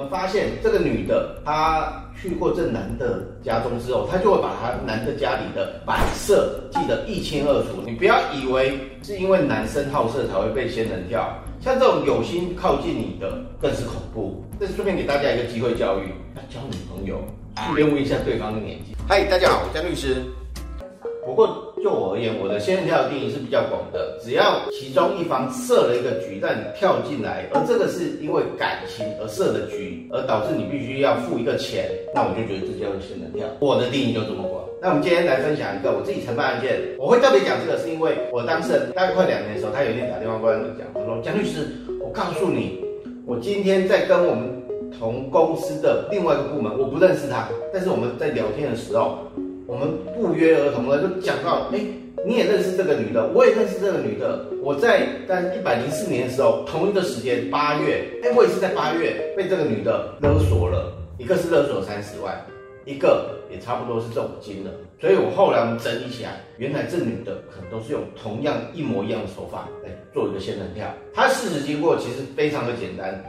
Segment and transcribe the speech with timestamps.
[0.00, 7.82] 们发现这个女的，她去过这男的家中之后，她就会把她男的家里的摆设记得一清二楚。
[7.84, 14.42] 你不要以为是因为男生好色才会被仙人跳，像这种有心靠近你的更是恐怖。
[14.58, 17.22] 这顺便给大家一个机会教育，要交女朋友，
[17.64, 18.96] 顺便问一下对方的年纪。
[19.06, 20.24] 嗨，大家好，我叫律师。
[21.26, 33.46] 不过就我而言，我的仙人跳的定义是比较广的，只要其中一方设了一个局，让你跳进来，而这个是因为感情而设的局，而导致你必须要付一个钱，那我就觉得这叫做仙人跳。
[33.60, 34.64] 我的定义就这么广。
[34.82, 41.68] 那我们今天来分享一个我自己承办案件，我会特别讲这个，是因为我当事人大概快两年的时候，他有一天打电话过来讲，他说：“江律师，
[42.00, 42.84] 我告诉你，
[43.26, 44.48] 我今天在跟我们
[44.98, 49.18] 同公司的另外一个部门，我不认识他，但是我们在聊天的时候。”
[49.70, 51.78] 我们不约而同的就讲到，哎，
[52.26, 54.44] 你也认识这个女的，我也认识这个女的。
[54.64, 62.44] 我在在一百零四年的时候，同一个时间八月，哎，我也是在八月被这个女的勒索了，一个是勒索三十万，
[62.84, 64.70] 一个也差不多是这种金额。
[65.00, 70.84] 所以我后来我们整理起来，原来这女的可能都是用同样一模一样的手法来做一个仙人跳。
[71.14, 73.24] 她事实经过其实非常的简单。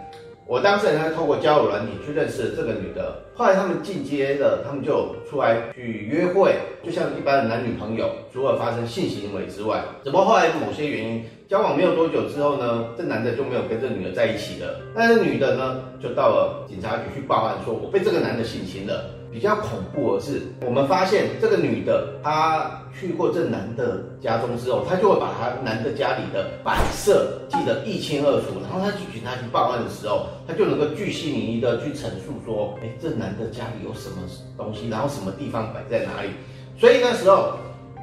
[0.47, 19.20] 我当事人呢，透过交友软体去认识这个女的，后来他们进阶了，他们就出来去约会，就像一般的男女朋友，除了发生性行为之外，只不过后来某些原因，交往没有多久之后呢，这男的就没有跟这女的在一起了，但是女的呢，就到了警察局去报案，说我被这个男的性侵了。
[19.31, 28.47] 比较恐怖的是，我们发现这个女的，她去过这男的家中之后，她就会把她男的家里的摆设记得一清二楚。
[28.61, 34.17] 然后她去警察局报案的时候，她就能够巨细靡遗的去陈述说，哎，这男的家里有什么
[34.57, 36.29] 东西，然后什么地方摆在哪里。
[36.77, 37.53] 所以那时候，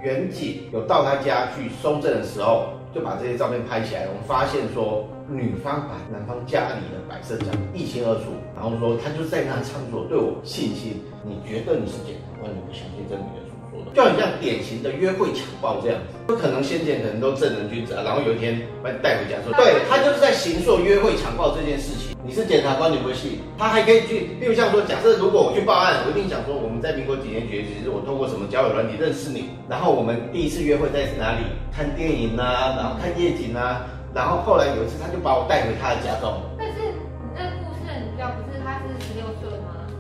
[0.03, 2.71] 远警有到他家去搜证的时候。
[2.95, 11.03] 就把这些照片拍起来，我们发现说，女方把男方家里的摆设讲一清二楚，然后说他就在那唱作对我信心。
[11.25, 13.97] 你觉得你是检察官，你不相信这女人所说的？
[13.97, 22.17] 就很像典型的约会强暴这样子，不可能先前可能都正人君子啊，然后有一天把你带回家说，对他就是在行说约会强暴这件事情。
[22.27, 23.39] 你是检察官，你不会信？
[23.57, 36.37] 他还可以去，例如像说，假设如果我去报案，我一定想说，我们在民国几年几月几日，我通过什么交友软体认识你，然后我们第一次约会在哪里看电影啊，然后看夜景啊，然后后来有一次他就把我带回他的家中。
[36.59, 39.18] 但是你那故事你知道不是他是？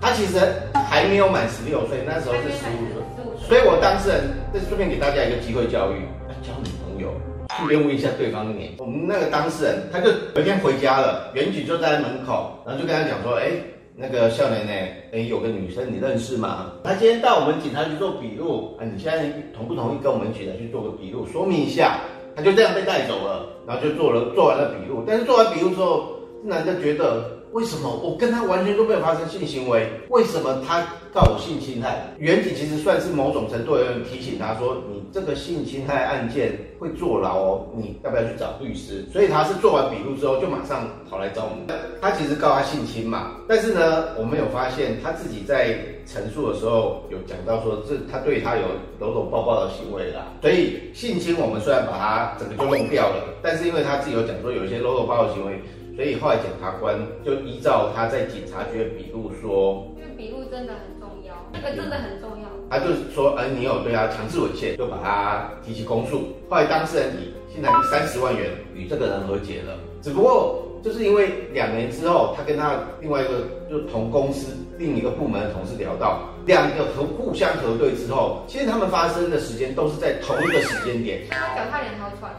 [0.00, 0.38] 他其实
[0.88, 3.02] 还没有满十六岁，那时候是十五岁。
[3.48, 4.20] 所以我当事人
[4.52, 7.12] 这顺便给大家一个机会教育，要交女朋友。
[7.56, 8.72] 顺便问一下对方的年。
[8.78, 13.50] 我们那个当事人，他就有一天回家了，原局就在门口，然后就跟他讲说，哎，
[13.96, 14.72] 那个少年呢，
[15.12, 16.72] 哎，有个女生你认识吗？
[16.84, 19.24] 他今天到我们警察局做笔录，啊，你现在
[19.56, 21.98] 同不同意跟我们一起来去做个笔录，说明一下？
[22.36, 26.17] 他就这样被带走了，然后就做了做完了笔录，但是做完笔录之后，
[26.48, 27.38] 男的觉得。
[27.50, 29.88] 为什么我跟他完全都没有发生性行为？
[30.10, 32.12] 为什么他告我性侵害？
[32.18, 39.02] 原警其实算是某种程度有人提醒他说，你这个性侵害案件会坐牢哦，你要不要去找律师？
[39.10, 41.74] 所以他是做完笔录之后就马上跑来找我们。
[42.02, 48.62] 他其实告他性侵嘛，但是呢，我们有发现他自己在陈述的时候有讲到说，这他对他有
[49.00, 50.34] 搂搂抱抱的行为啦。
[50.42, 55.58] 所以性侵我们虽然把他整个就弄掉了，但是因为他自己有讲说有一些搂搂抱抱的行为。
[55.98, 62.48] 所以后来检察官就依照他在警察局的笔录说，因为笔录真的很重要，这个真的很重要。
[62.70, 66.36] 他就是说，哎，你有对他强制猥亵，就把他提起公诉。
[66.48, 69.76] 后来当事人以新台币三十万元与这个人和解了。
[70.00, 81.22] 只不过就是因为两年之后，他跟他另外一个就同公司另一个部门的同事聊到，两个和互相核对之后，其实他们发生的时间都是在同一个时间点。
[81.28, 82.30] 他脚踏两条船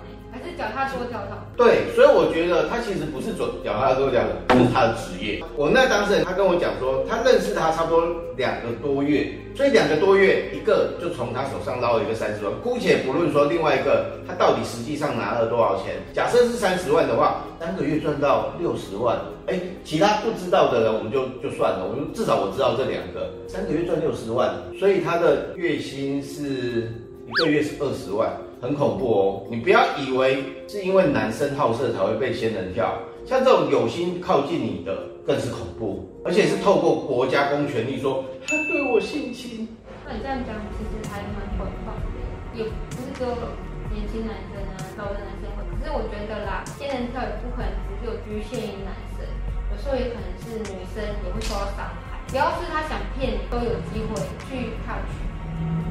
[0.59, 1.39] 脚踏多条船。
[1.55, 5.41] 对，所以我觉得他其实不是走脚踏多条船，这是他的职业。
[5.55, 8.03] 我那当事人他跟我讲说，他认识他差不多
[8.35, 12.51] 两个多月，所以两个多月一个就从他手上捞了一个三十万。
[12.61, 19.17] 姑且不论说另外一个他到底实际上拿了多少钱，假设是三十万的话，三个月赚到六十万。
[19.47, 26.91] 哎，其他不知道的人我们就就算了，我们至少我知道这两个，三个月赚六十万，所以他的月薪是
[27.25, 28.29] 一个月是二十万。
[28.61, 29.47] 很恐怖哦！
[29.49, 39.67] 你不要以为是因为男生好色才会被仙人跳，像这种有心靠近你的更是恐怖，而且是透过国家公权力说他对我性侵。
[40.05, 43.55] 那你这样讲其实还蛮广泛的，也不是说
[43.93, 45.63] 年轻男生啊、高的男生会。
[45.79, 47.71] 可是我觉得啦，仙人跳也不可能
[48.01, 49.23] 只有局限于男生，
[49.71, 52.19] 有时候也可能是女生也会受到伤害。
[52.27, 55.07] 只要是他想骗你，都有机会去 touch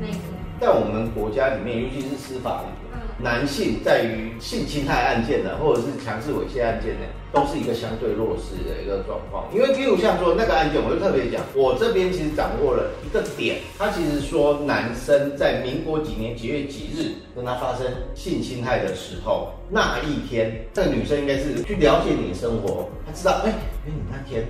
[0.00, 0.18] 那个。
[0.60, 9.46] 在我们国家里面，尤其是司法里面，男性在于性侵害案件呢，或者是强制猥亵案件呢，都是一个相对弱势的一个状况。
[9.54, 17.86] 因为比如像说那个案件，我就特别讲，我这边其实掌握了一个点，他其实说男生在民国几年几月几日跟他发生
[18.16, 24.44] 性侵害的时候，那一天，这个女生应该是去了解你的生活，她知道，哎，哎你那天。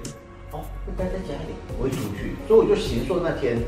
[0.50, 3.58] 哦，就待在家里，不会出去，所以我就行说那天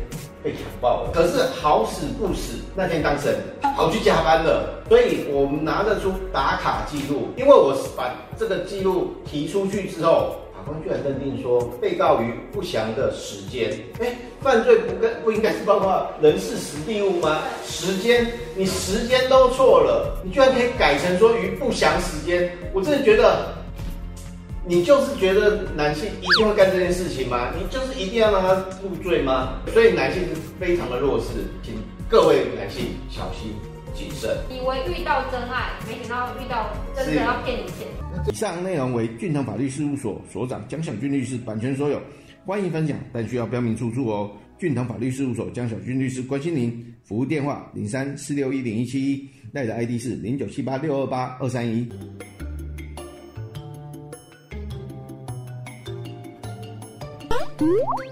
[0.42, 1.10] 被强暴了。
[1.12, 3.38] 可是好死不死，那天当事人
[3.76, 7.28] 跑去加班了，所以我们拿得出打卡记录。
[7.37, 13.70] 因为我把这个记录提出去之后，法官居然认定说被告于不详的时间，
[14.00, 17.38] 哎，犯罪不跟不应该是包括人事时地物吗？
[17.64, 18.26] 时间
[18.56, 23.59] 你时间都错了，你居然可以改成说于不详时间，我真的觉得。
[24.70, 27.52] 你就是觉得男性一定会干这件事情吗？
[27.58, 29.61] 你就是一定要让他入罪吗？
[29.72, 31.75] 所以男性是非常的弱势，请
[32.08, 33.50] 各位男性小心
[33.93, 34.31] 谨慎。
[34.49, 37.88] 以为遇到真爱，没想到遇到真的要骗你钱。
[38.31, 42.00] 以上内容为俊腾法律事务所所长江小军律师版权所有，
[42.46, 44.31] 欢迎分享，但需要标明出处哦。
[44.56, 51.88] 俊腾法律事务所江小军律师关心您，服务电话零三四六一零一七一，赖的 ID 是零九七八六二八二三一。
[57.60, 58.09] Música